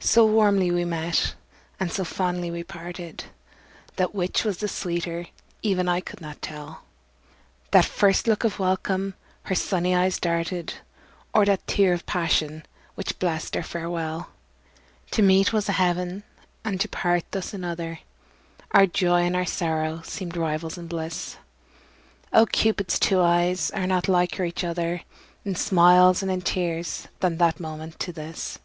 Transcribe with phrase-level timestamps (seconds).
[0.00, 1.34] So warmly we met
[1.78, 3.24] and so fondly we parted,
[3.96, 5.26] That which was the sweeter
[5.60, 6.84] even I could not tell,
[7.72, 9.12] That first look of welcome
[9.42, 10.72] her sunny eyes darted,
[11.34, 14.30] Or that tear of passion, which blest our farewell.
[15.10, 16.22] To meet was a heaven
[16.64, 18.00] and to part thus another,
[18.70, 21.36] Our joy and our sorrow seemed rivals in bliss;
[22.32, 22.46] Oh!
[22.46, 25.02] Cupid's two eyes are not liker each other
[25.44, 28.58] In smiles and in tears than that moment to this.